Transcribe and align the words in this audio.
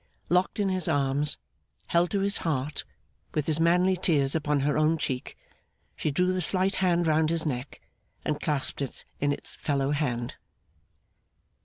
Locked 0.29 0.59
in 0.59 0.69
his 0.69 0.87
arms, 0.87 1.37
held 1.85 2.09
to 2.09 2.21
his 2.21 2.37
heart, 2.37 2.83
with 3.35 3.45
his 3.45 3.59
manly 3.59 3.95
tears 3.95 4.33
upon 4.33 4.61
her 4.61 4.75
own 4.75 4.97
cheek, 4.97 5.37
she 5.95 6.09
drew 6.09 6.33
the 6.33 6.41
slight 6.41 6.77
hand 6.77 7.05
round 7.05 7.29
his 7.29 7.45
neck, 7.45 7.79
and 8.25 8.41
clasped 8.41 8.81
it 8.81 9.05
in 9.19 9.31
its 9.31 9.53
fellow 9.53 9.91
hand. 9.91 10.33